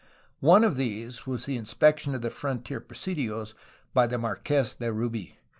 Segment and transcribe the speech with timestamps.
[0.39, 3.53] One of these was the inspection of the frontier presidios
[3.93, 5.37] by the Marques de Rubi.